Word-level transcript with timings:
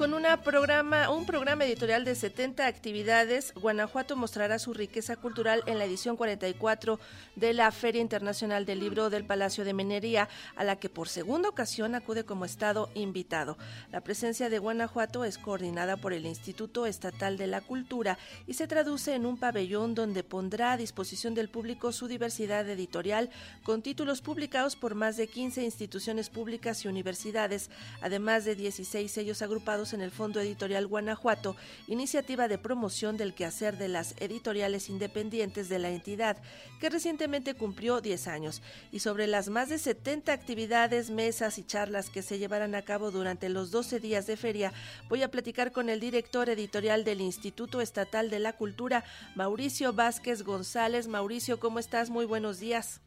con 0.00 0.14
una 0.14 0.38
programa, 0.40 1.10
un 1.10 1.26
programa 1.26 1.66
editorial 1.66 2.06
de 2.06 2.14
70 2.14 2.66
actividades. 2.66 3.52
Guanajuato 3.52 4.16
mostrará 4.16 4.58
su 4.58 4.72
riqueza 4.72 5.14
cultural 5.16 5.62
en 5.66 5.76
la 5.76 5.84
edición 5.84 6.16
44 6.16 6.98
de 7.36 7.52
la 7.52 7.70
Feria 7.70 8.00
Internacional 8.00 8.64
del 8.64 8.80
Libro 8.80 9.10
del 9.10 9.26
Palacio 9.26 9.62
de 9.62 9.74
Minería, 9.74 10.30
a 10.56 10.64
la 10.64 10.76
que 10.76 10.88
por 10.88 11.10
segunda 11.10 11.50
ocasión 11.50 11.94
acude 11.94 12.24
como 12.24 12.46
Estado 12.46 12.88
invitado. 12.94 13.58
La 13.92 14.00
presencia 14.00 14.48
de 14.48 14.58
Guanajuato 14.58 15.22
es 15.26 15.36
coordinada 15.36 15.98
por 15.98 16.14
el 16.14 16.24
Instituto 16.24 16.86
Estatal 16.86 17.36
de 17.36 17.48
la 17.48 17.60
Cultura 17.60 18.16
y 18.46 18.54
se 18.54 18.66
traduce 18.66 19.14
en 19.14 19.26
un 19.26 19.36
pabellón 19.36 19.94
donde 19.94 20.24
pondrá 20.24 20.72
a 20.72 20.76
disposición 20.78 21.34
del 21.34 21.50
público 21.50 21.92
su 21.92 22.08
diversidad 22.08 22.66
editorial 22.70 23.28
con 23.64 23.82
títulos 23.82 24.22
publicados 24.22 24.76
por 24.76 24.94
más 24.94 25.18
de 25.18 25.26
15 25.26 25.62
instituciones 25.62 26.30
públicas 26.30 26.86
y 26.86 26.88
universidades, 26.88 27.68
además 28.00 28.46
de 28.46 28.54
16 28.54 29.12
sellos 29.12 29.42
agrupados 29.42 29.89
en 29.92 30.00
el 30.00 30.10
Fondo 30.10 30.40
Editorial 30.40 30.86
Guanajuato, 30.86 31.56
iniciativa 31.86 32.48
de 32.48 32.58
promoción 32.58 33.16
del 33.16 33.34
quehacer 33.34 33.76
de 33.76 33.88
las 33.88 34.14
editoriales 34.18 34.88
independientes 34.88 35.68
de 35.68 35.78
la 35.78 35.90
entidad, 35.90 36.36
que 36.80 36.90
recientemente 36.90 37.54
cumplió 37.54 38.00
10 38.00 38.28
años, 38.28 38.62
y 38.92 39.00
sobre 39.00 39.26
las 39.26 39.48
más 39.48 39.68
de 39.68 39.78
70 39.78 40.32
actividades, 40.32 41.10
mesas 41.10 41.58
y 41.58 41.64
charlas 41.64 42.10
que 42.10 42.22
se 42.22 42.38
llevarán 42.38 42.74
a 42.74 42.82
cabo 42.82 43.10
durante 43.10 43.48
los 43.48 43.70
12 43.70 44.00
días 44.00 44.26
de 44.26 44.36
feria, 44.36 44.72
voy 45.08 45.22
a 45.22 45.30
platicar 45.30 45.72
con 45.72 45.88
el 45.88 46.00
director 46.00 46.48
editorial 46.48 47.04
del 47.04 47.20
Instituto 47.20 47.80
Estatal 47.80 48.30
de 48.30 48.38
la 48.38 48.54
Cultura, 48.54 49.04
Mauricio 49.34 49.92
Vázquez 49.92 50.42
González. 50.42 51.08
Mauricio, 51.08 51.60
¿cómo 51.60 51.78
estás? 51.78 52.10
Muy 52.10 52.24
buenos 52.24 52.58
días. 52.58 53.00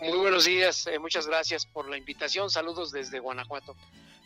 Muy 0.00 0.18
buenos 0.18 0.44
días, 0.44 0.86
eh, 0.88 0.98
muchas 0.98 1.26
gracias 1.26 1.64
por 1.64 1.88
la 1.88 1.96
invitación. 1.96 2.50
Saludos 2.50 2.92
desde 2.92 3.18
Guanajuato. 3.18 3.74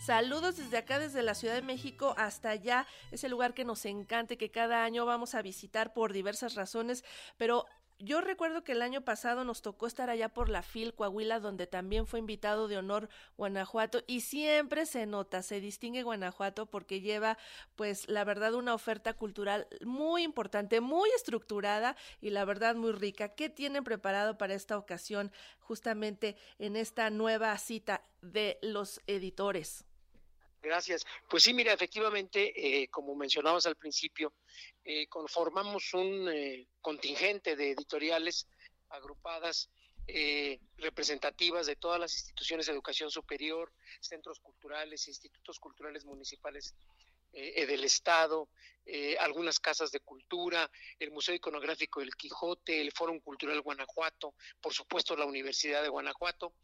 Saludos 0.00 0.56
desde 0.56 0.78
acá, 0.78 0.98
desde 0.98 1.22
la 1.22 1.34
Ciudad 1.34 1.54
de 1.54 1.60
México 1.62 2.14
hasta 2.16 2.48
allá. 2.48 2.86
Es 3.10 3.22
el 3.22 3.30
lugar 3.30 3.52
que 3.52 3.66
nos 3.66 3.84
encanta, 3.84 4.36
que 4.36 4.50
cada 4.50 4.82
año 4.82 5.04
vamos 5.04 5.34
a 5.34 5.42
visitar 5.42 5.92
por 5.92 6.14
diversas 6.14 6.54
razones, 6.54 7.04
pero 7.36 7.66
yo 7.98 8.22
recuerdo 8.22 8.64
que 8.64 8.72
el 8.72 8.80
año 8.80 9.02
pasado 9.02 9.44
nos 9.44 9.60
tocó 9.60 9.86
estar 9.86 10.08
allá 10.08 10.30
por 10.30 10.48
la 10.48 10.62
FIL 10.62 10.94
Coahuila, 10.94 11.38
donde 11.38 11.66
también 11.66 12.06
fue 12.06 12.18
invitado 12.18 12.66
de 12.66 12.78
honor 12.78 13.10
Guanajuato, 13.36 14.02
y 14.06 14.22
siempre 14.22 14.86
se 14.86 15.04
nota, 15.04 15.42
se 15.42 15.60
distingue 15.60 16.02
Guanajuato 16.02 16.64
porque 16.64 17.02
lleva, 17.02 17.36
pues, 17.76 18.08
la 18.08 18.24
verdad, 18.24 18.54
una 18.54 18.72
oferta 18.72 19.12
cultural 19.12 19.68
muy 19.84 20.22
importante, 20.22 20.80
muy 20.80 21.10
estructurada 21.10 21.94
y 22.22 22.30
la 22.30 22.46
verdad 22.46 22.74
muy 22.74 22.92
rica. 22.92 23.28
¿Qué 23.34 23.50
tienen 23.50 23.84
preparado 23.84 24.38
para 24.38 24.54
esta 24.54 24.78
ocasión, 24.78 25.30
justamente 25.58 26.36
en 26.58 26.76
esta 26.76 27.10
nueva 27.10 27.56
cita 27.58 28.02
de 28.22 28.58
los 28.62 29.02
editores? 29.06 29.84
Gracias. 30.62 31.06
Pues 31.28 31.42
sí, 31.42 31.54
mira, 31.54 31.72
efectivamente, 31.72 32.52
eh, 32.54 32.88
como 32.88 33.14
mencionamos 33.14 33.64
al 33.66 33.76
principio, 33.76 34.34
eh, 34.84 35.06
conformamos 35.08 35.94
un 35.94 36.28
eh, 36.28 36.68
contingente 36.80 37.56
de 37.56 37.70
editoriales 37.70 38.46
agrupadas 38.88 39.70
representativas 40.78 41.68
de 41.68 41.76
todas 41.76 42.00
las 42.00 42.12
instituciones 42.14 42.66
de 42.66 42.72
educación 42.72 43.12
superior, 43.12 43.72
centros 44.00 44.40
culturales, 44.40 45.06
institutos 45.06 45.60
culturales 45.60 46.04
municipales 46.04 46.74
eh, 47.32 47.64
del 47.64 47.84
Estado, 47.84 48.48
eh, 48.84 49.16
algunas 49.20 49.60
casas 49.60 49.92
de 49.92 50.00
cultura, 50.00 50.68
el 50.98 51.12
Museo 51.12 51.32
Iconográfico 51.32 52.00
del 52.00 52.16
Quijote, 52.16 52.80
el 52.80 52.90
Fórum 52.90 53.20
Cultural 53.20 53.60
Guanajuato, 53.60 54.34
por 54.60 54.74
supuesto 54.74 55.14
la 55.16 55.26
Universidad 55.26 55.82
de 55.82 55.90
Guanajuato. 55.90 56.54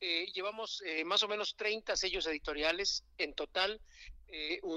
Eh, 0.00 0.26
llevamos 0.32 0.82
más 1.04 1.22
o 1.22 1.28
menos 1.28 1.54
30 1.56 1.96
sellos 1.96 2.26
editoriales 2.26 3.04
en 3.18 3.34
total, 3.34 3.80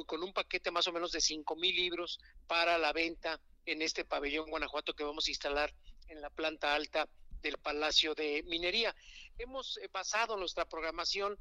con 0.06 0.24
un 0.24 0.34
paquete 0.34 0.72
más 0.72 0.88
o 0.88 0.92
menos 0.92 1.12
de 1.12 1.22
5 1.22 1.56
mil 1.56 1.76
libros 1.76 2.20
para 2.46 2.78
la 2.78 2.94
venta 2.94 3.40
en 3.66 3.82
este 3.82 4.06
pabellón 4.06 4.50
Guanajuato 4.50 4.94
que 4.94 5.04
vamos 5.04 5.28
a 5.28 5.32
instalar 5.32 5.74
en 6.08 6.22
la 6.22 6.30
planta 6.30 6.76
alta 6.76 7.08
del 7.42 7.58
Palacio 7.58 8.14
de 8.14 8.44
Minería. 8.44 8.94
Hemos 9.38 9.80
basado 9.92 10.38
nuestra 10.38 10.66
programación 10.66 11.40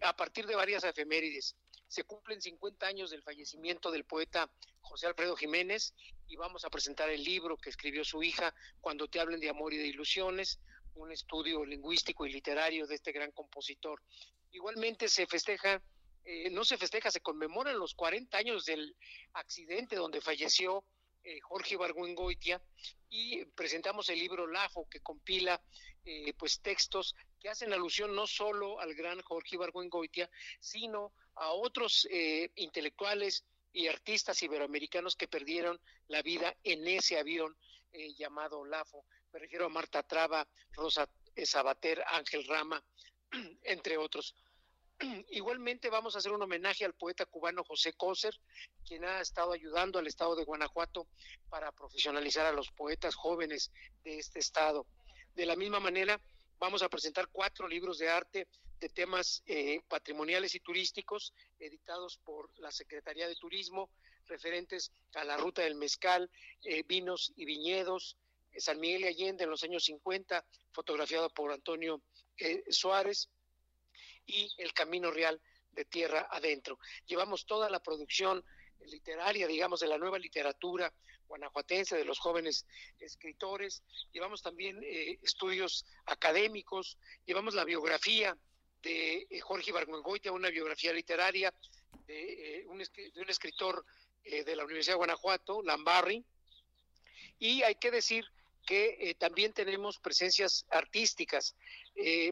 a 0.00 0.16
partir 0.16 0.46
de 0.46 0.54
varias 0.54 0.84
efemérides 0.84 1.56
se 1.88 2.04
cumplen 2.04 2.40
50 2.40 2.86
años 2.86 3.10
del 3.10 3.22
fallecimiento 3.22 3.90
del 3.90 4.04
poeta 4.04 4.50
José 4.80 5.06
Alfredo 5.06 5.36
Jiménez 5.36 5.94
y 6.26 6.36
vamos 6.36 6.64
a 6.64 6.70
presentar 6.70 7.10
el 7.10 7.22
libro 7.22 7.56
que 7.56 7.70
escribió 7.70 8.04
su 8.04 8.22
hija, 8.22 8.54
Cuando 8.80 9.08
te 9.08 9.20
hablen 9.20 9.40
de 9.40 9.48
amor 9.48 9.72
y 9.72 9.78
de 9.78 9.86
ilusiones, 9.86 10.60
un 10.94 11.12
estudio 11.12 11.64
lingüístico 11.64 12.26
y 12.26 12.32
literario 12.32 12.86
de 12.86 12.94
este 12.94 13.12
gran 13.12 13.30
compositor. 13.32 14.02
Igualmente 14.52 15.08
se 15.08 15.26
festeja, 15.26 15.82
eh, 16.24 16.50
no 16.50 16.64
se 16.64 16.78
festeja, 16.78 17.10
se 17.10 17.20
conmemoran 17.20 17.78
los 17.78 17.94
40 17.94 18.36
años 18.38 18.64
del 18.64 18.96
accidente 19.34 19.96
donde 19.96 20.20
falleció 20.20 20.84
eh, 21.26 21.40
Jorge 21.40 21.74
Ibargüengoitia 21.74 22.62
y 23.08 23.44
presentamos 23.46 24.08
el 24.08 24.18
libro 24.18 24.46
Lafo 24.46 24.88
que 24.88 25.00
compila 25.00 25.60
eh, 26.04 26.32
pues 26.34 26.60
textos 26.60 27.16
que 27.40 27.48
hacen 27.48 27.72
alusión 27.72 28.14
no 28.14 28.28
solo 28.28 28.78
al 28.78 28.94
gran 28.94 29.20
Jorge 29.22 29.56
Ibargüengoitia, 29.56 30.30
sino 30.60 31.12
a 31.34 31.50
otros 31.50 32.06
eh, 32.12 32.48
intelectuales 32.54 33.44
y 33.72 33.88
artistas 33.88 34.40
iberoamericanos 34.40 35.16
que 35.16 35.26
perdieron 35.26 35.80
la 36.06 36.22
vida 36.22 36.56
en 36.62 36.86
ese 36.86 37.18
avión 37.18 37.56
eh, 37.90 38.14
llamado 38.14 38.64
LAFO. 38.64 39.04
Me 39.32 39.40
refiero 39.40 39.66
a 39.66 39.68
Marta 39.68 40.04
Traba, 40.04 40.46
Rosa 40.70 41.10
Sabater, 41.44 42.04
Ángel 42.06 42.46
Rama, 42.46 42.82
entre 43.64 43.98
otros. 43.98 44.36
Igualmente 45.30 45.90
vamos 45.90 46.14
a 46.14 46.18
hacer 46.18 46.32
un 46.32 46.42
homenaje 46.42 46.84
al 46.84 46.94
poeta 46.94 47.26
cubano 47.26 47.64
José 47.64 47.92
Coser, 47.92 48.34
quien 48.86 49.04
ha 49.04 49.20
estado 49.20 49.52
ayudando 49.52 49.98
al 49.98 50.06
estado 50.06 50.34
de 50.36 50.44
Guanajuato 50.44 51.06
para 51.48 51.72
profesionalizar 51.72 52.46
a 52.46 52.52
los 52.52 52.70
poetas 52.70 53.14
jóvenes 53.14 53.70
de 54.04 54.18
este 54.18 54.38
estado. 54.38 54.86
De 55.34 55.44
la 55.44 55.56
misma 55.56 55.80
manera, 55.80 56.20
vamos 56.58 56.82
a 56.82 56.88
presentar 56.88 57.28
cuatro 57.28 57.68
libros 57.68 57.98
de 57.98 58.08
arte 58.08 58.48
de 58.80 58.88
temas 58.88 59.42
eh, 59.46 59.80
patrimoniales 59.88 60.54
y 60.54 60.60
turísticos 60.60 61.32
editados 61.58 62.18
por 62.18 62.50
la 62.58 62.70
Secretaría 62.70 63.28
de 63.28 63.36
Turismo, 63.36 63.90
referentes 64.26 64.92
a 65.14 65.24
la 65.24 65.36
ruta 65.36 65.62
del 65.62 65.76
mezcal, 65.76 66.30
eh, 66.62 66.82
vinos 66.86 67.32
y 67.36 67.44
viñedos, 67.44 68.16
eh, 68.52 68.60
San 68.60 68.80
Miguel 68.80 69.02
y 69.02 69.08
Allende 69.08 69.44
en 69.44 69.50
los 69.50 69.62
años 69.62 69.84
50, 69.84 70.44
fotografiado 70.72 71.30
por 71.30 71.52
Antonio 71.52 72.02
Suárez, 72.68 73.30
y 74.26 74.52
El 74.58 74.72
Camino 74.72 75.10
Real 75.10 75.40
de 75.72 75.84
Tierra 75.84 76.28
Adentro. 76.30 76.78
Llevamos 77.06 77.46
toda 77.46 77.70
la 77.70 77.80
producción 77.80 78.44
literaria, 78.86 79.46
digamos, 79.46 79.80
de 79.80 79.88
la 79.88 79.98
nueva 79.98 80.18
literatura 80.18 80.92
guanajuatense, 81.26 81.96
de 81.96 82.04
los 82.04 82.18
jóvenes 82.18 82.66
escritores, 83.00 83.82
llevamos 84.12 84.42
también 84.42 84.80
estudios 85.22 85.84
académicos, 86.04 86.98
llevamos 87.24 87.54
la 87.54 87.64
biografía 87.64 88.36
de 88.82 89.26
eh, 89.28 89.40
Jorge 89.40 89.70
Ibargüengoitia, 89.70 90.32
una 90.32 90.50
biografía 90.50 90.92
literaria 90.92 91.52
de, 92.06 92.60
eh, 92.60 92.66
un, 92.68 92.80
escritor 92.80 93.84
eh, 94.22 94.44
de 94.44 94.56
la 94.56 94.64
Universidad 94.64 94.94
de 94.94 94.98
Guanajuato, 94.98 95.62
Lambarri, 95.62 96.24
y 97.38 97.62
hay 97.62 97.74
que 97.74 97.90
decir 97.90 98.24
que 98.66 99.16
también 99.18 99.52
tenemos 99.52 99.98
presencias 99.98 100.66
artísticas. 100.70 101.54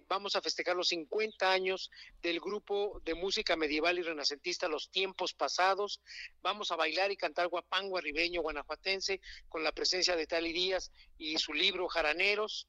vamos 0.09 0.37
a 0.37 0.43
festejar 0.43 0.77
los 0.77 0.89
50 0.89 1.50
años 1.50 1.91
del 2.21 2.41
grupo 2.41 3.00
de 3.05 3.15
música 3.15 3.56
medieval 3.56 3.99
y 3.99 4.03
renacentista 4.03 4.69
Los 4.69 4.91
Tiempos 4.91 5.33
Pasados. 5.33 6.00
Vamos 6.43 6.71
a 6.72 6.77
bailar 6.77 7.12
y 7.12 7.17
cantar 7.17 7.49
guapango 7.49 7.97
arribeño 7.97 8.43
guanajuatense 8.43 9.21
con 9.49 9.62
la 9.62 9.72
presencia 9.72 10.17
de 10.17 10.27
Tali 10.27 10.53
Díaz 10.53 10.91
y 11.17 11.39
su 11.39 11.55
libro 11.55 11.89
Jaraneros. 11.89 12.69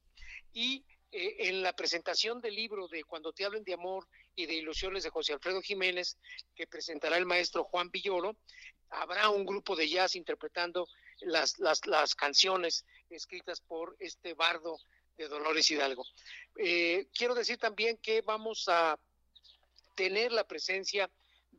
Y 0.53 0.85
eh, 1.11 1.47
en 1.47 1.61
la 1.61 1.73
presentación 1.73 2.41
del 2.41 2.55
libro 2.55 2.89
de 2.89 3.03
Cuando 3.03 3.31
te 3.31 3.45
hablen 3.45 3.63
de 3.63 3.73
amor 3.73 4.05
y 4.35 4.45
de 4.45 4.55
ilusiones 4.55 5.03
de 5.03 5.09
José 5.09 5.31
Alfredo 5.31 5.61
Jiménez, 5.61 6.17
que 6.53 6.67
presentará 6.67 7.17
el 7.17 7.25
maestro 7.25 7.63
Juan 7.63 7.89
Villoro, 7.89 8.35
habrá 8.89 9.29
un 9.29 9.45
grupo 9.45 9.75
de 9.77 9.87
jazz 9.87 10.15
interpretando 10.15 10.87
las, 11.21 11.57
las, 11.59 12.15
canciones 12.15 12.85
escritas 13.09 13.61
por 13.61 13.95
este 13.99 14.33
bardo 14.33 14.77
de 15.17 15.27
Dolores 15.27 15.69
Hidalgo. 15.71 16.05
Eh, 16.57 17.07
quiero 17.13 17.35
decir 17.35 17.57
también 17.57 17.97
que 17.97 18.21
vamos 18.21 18.65
a 18.67 18.99
tener 19.95 20.31
la 20.31 20.45
presencia 20.45 21.09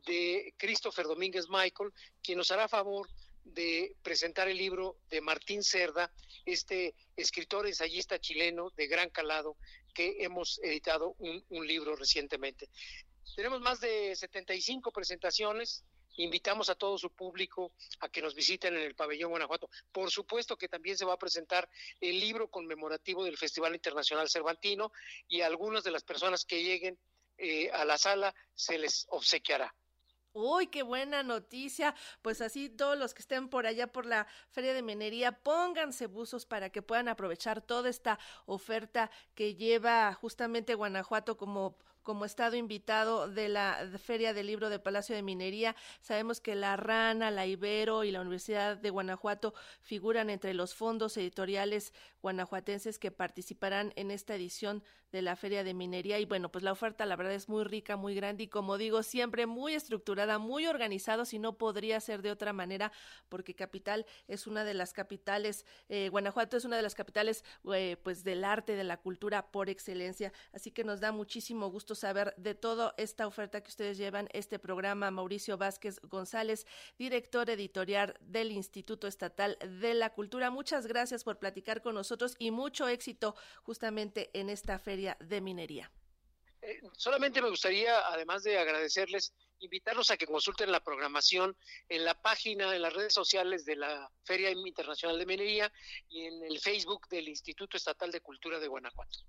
de 0.05 0.53
Christopher 0.57 1.05
Domínguez 1.05 1.47
Michael, 1.49 1.91
quien 2.21 2.37
nos 2.37 2.51
hará 2.51 2.67
favor 2.67 3.07
de 3.43 3.95
presentar 4.03 4.47
el 4.47 4.57
libro 4.57 4.97
de 5.09 5.21
Martín 5.21 5.63
Cerda, 5.63 6.11
este 6.45 6.95
escritor 7.15 7.67
ensayista 7.67 8.19
chileno 8.19 8.69
de 8.71 8.87
gran 8.87 9.09
calado 9.09 9.57
que 9.93 10.17
hemos 10.19 10.59
editado 10.59 11.15
un, 11.17 11.67
libro 11.67 11.95
recientemente. 11.95 12.69
Tenemos 13.35 13.61
más 13.61 13.79
de 13.79 14.15
75 14.15 14.91
presentaciones, 14.91 15.83
invitamos 16.17 16.69
a 16.69 16.75
todo 16.75 16.97
su 16.97 17.09
público 17.11 17.71
a 17.99 18.09
que 18.09 18.21
nos 18.21 18.35
visiten 18.35 18.75
en 18.75 18.83
el 18.83 18.95
pabellón 18.95 19.31
Guanajuato. 19.31 19.69
Por 19.91 20.11
supuesto 20.11 20.57
que 20.57 20.67
también 20.67 20.97
se 20.97 21.05
va 21.05 21.13
a 21.13 21.19
presentar 21.19 21.69
el 22.01 22.19
libro 22.19 22.49
conmemorativo 22.49 23.23
del 23.23 23.37
Festival 23.37 23.73
Internacional 23.73 24.29
Cervantino 24.29 24.91
y 25.27 25.41
a 25.41 25.47
algunas 25.47 25.83
de 25.83 25.91
las 25.91 26.03
personas 26.03 26.45
que 26.45 26.63
lleguen 26.63 26.97
eh, 27.37 27.69
a 27.71 27.85
la 27.85 27.97
sala 27.97 28.33
se 28.55 28.77
les 28.77 29.05
obsequiará. 29.09 29.73
Uy, 30.33 30.67
qué 30.67 30.83
buena 30.83 31.23
noticia. 31.23 31.95
Pues 32.21 32.41
así 32.41 32.69
todos 32.69 32.97
los 32.97 33.15
que 33.15 33.21
estén 33.21 33.49
por 33.49 33.65
allá 33.65 33.87
por 33.87 34.05
la 34.05 34.27
Feria 34.51 34.73
de 34.73 34.83
Minería, 34.83 35.31
pónganse 35.31 36.05
buzos 36.05 36.45
para 36.45 36.69
que 36.69 36.83
puedan 36.83 37.07
aprovechar 37.07 37.61
toda 37.61 37.89
esta 37.89 38.19
oferta 38.45 39.09
que 39.33 39.55
lleva 39.55 40.13
justamente 40.13 40.75
Guanajuato 40.75 41.37
como 41.37 41.79
como 42.07 42.23
estado 42.23 42.55
invitado 42.55 43.27
de 43.27 43.49
la 43.49 43.85
Feria 44.01 44.33
del 44.33 44.47
Libro 44.47 44.69
del 44.69 44.79
Palacio 44.79 45.13
de 45.13 45.21
Minería. 45.21 45.75
Sabemos 45.99 46.39
que 46.39 46.55
la 46.55 46.77
Rana, 46.77 47.31
la 47.31 47.45
Ibero 47.45 48.05
y 48.05 48.11
la 48.11 48.21
Universidad 48.21 48.77
de 48.77 48.89
Guanajuato 48.91 49.53
figuran 49.81 50.29
entre 50.29 50.53
los 50.53 50.73
fondos 50.73 51.17
editoriales 51.17 51.91
guanajuatenses 52.21 52.97
que 52.97 53.11
participarán 53.11 53.91
en 53.97 54.11
esta 54.11 54.35
edición 54.35 54.83
de 55.11 55.21
la 55.21 55.35
Feria 55.35 55.63
de 55.63 55.73
Minería. 55.73 56.19
Y 56.19 56.25
bueno, 56.25 56.51
pues 56.51 56.63
la 56.63 56.71
oferta 56.71 57.05
la 57.05 57.15
verdad 57.15 57.33
es 57.33 57.49
muy 57.49 57.63
rica, 57.63 57.95
muy 57.95 58.15
grande 58.15 58.43
y 58.43 58.47
como 58.47 58.77
digo, 58.77 59.03
siempre 59.03 59.45
muy 59.45 59.73
estructurada, 59.73 60.37
muy 60.37 60.67
organizado, 60.67 61.25
si 61.25 61.39
no 61.39 61.57
podría 61.57 61.99
ser 61.99 62.21
de 62.21 62.31
otra 62.31 62.53
manera, 62.53 62.91
porque 63.29 63.55
Capital 63.55 64.05
es 64.27 64.47
una 64.47 64.63
de 64.63 64.73
las 64.73 64.93
capitales, 64.93 65.65
eh, 65.89 66.09
Guanajuato 66.09 66.57
es 66.57 66.65
una 66.65 66.75
de 66.75 66.83
las 66.83 66.95
capitales 66.95 67.43
eh, 67.73 67.97
pues 68.03 68.23
del 68.23 68.43
arte, 68.43 68.75
de 68.75 68.83
la 68.83 68.97
cultura 68.97 69.51
por 69.51 69.69
excelencia. 69.69 70.33
Así 70.51 70.71
que 70.71 70.83
nos 70.83 70.99
da 70.99 71.11
muchísimo 71.11 71.69
gusto 71.69 71.95
saber 71.97 72.33
de 72.37 72.55
toda 72.55 72.93
esta 72.97 73.27
oferta 73.27 73.61
que 73.61 73.69
ustedes 73.69 73.97
llevan, 73.97 74.29
este 74.31 74.59
programa. 74.59 75.11
Mauricio 75.11 75.57
Vázquez 75.57 75.99
González, 76.01 76.65
director 76.97 77.49
editorial 77.49 78.15
del 78.21 78.51
Instituto 78.51 79.07
Estatal 79.07 79.57
de 79.59 79.93
la 79.93 80.13
Cultura. 80.13 80.49
Muchas 80.49 80.87
gracias 80.87 81.23
por 81.23 81.39
platicar 81.39 81.81
con 81.81 81.95
nosotros 81.95 82.35
y 82.39 82.51
mucho 82.51 82.87
éxito 82.87 83.35
justamente 83.63 84.29
en 84.33 84.49
esta 84.49 84.79
feria 84.79 85.17
de 85.19 85.41
minería. 85.41 85.91
Eh, 86.61 86.81
solamente 86.93 87.41
me 87.41 87.49
gustaría, 87.49 88.07
además 88.07 88.43
de 88.43 88.57
agradecerles, 88.57 89.33
invitarlos 89.59 90.11
a 90.11 90.17
que 90.17 90.27
consulten 90.27 90.71
la 90.71 90.83
programación 90.83 91.55
en 91.89 92.03
la 92.03 92.19
página, 92.21 92.75
en 92.75 92.81
las 92.81 92.93
redes 92.93 93.13
sociales 93.13 93.65
de 93.65 93.75
la 93.75 94.11
Feria 94.23 94.51
Internacional 94.51 95.17
de 95.17 95.25
Minería 95.25 95.71
y 96.09 96.25
en 96.25 96.43
el 96.43 96.59
Facebook 96.59 97.07
del 97.09 97.27
Instituto 97.29 97.77
Estatal 97.77 98.11
de 98.11 98.21
Cultura 98.21 98.59
de 98.59 98.67
Guanajuato. 98.67 99.19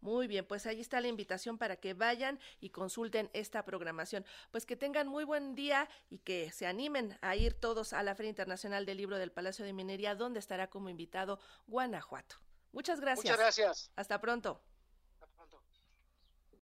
Muy 0.00 0.26
bien, 0.26 0.46
pues 0.46 0.66
ahí 0.66 0.80
está 0.80 1.00
la 1.00 1.08
invitación 1.08 1.58
para 1.58 1.76
que 1.76 1.94
vayan 1.94 2.38
y 2.60 2.70
consulten 2.70 3.30
esta 3.32 3.64
programación. 3.64 4.24
Pues 4.50 4.66
que 4.66 4.76
tengan 4.76 5.08
muy 5.08 5.24
buen 5.24 5.54
día 5.54 5.88
y 6.08 6.18
que 6.18 6.50
se 6.52 6.66
animen 6.66 7.18
a 7.20 7.36
ir 7.36 7.54
todos 7.54 7.92
a 7.92 8.02
la 8.02 8.14
Feria 8.14 8.30
Internacional 8.30 8.86
del 8.86 8.98
Libro 8.98 9.18
del 9.18 9.32
Palacio 9.32 9.64
de 9.64 9.72
Minería, 9.72 10.14
donde 10.14 10.38
estará 10.38 10.70
como 10.70 10.88
invitado 10.88 11.38
Guanajuato. 11.66 12.36
Muchas 12.72 13.00
gracias. 13.00 13.24
Muchas 13.24 13.38
gracias. 13.38 13.90
Hasta 13.96 14.20
pronto. 14.20 14.62